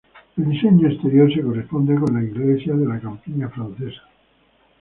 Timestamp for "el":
0.35-0.49